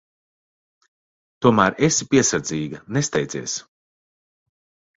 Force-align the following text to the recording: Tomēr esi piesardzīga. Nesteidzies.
Tomēr 1.47 1.77
esi 1.89 2.09
piesardzīga. 2.15 2.81
Nesteidzies. 2.99 3.57